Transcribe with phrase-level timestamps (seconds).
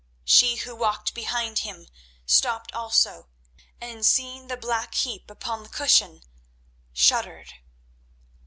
[0.25, 1.87] She who walked behind him
[2.25, 3.27] stopped also,
[3.79, 6.23] and, seeing the black heap upon the cushion,
[6.91, 7.53] shuddered.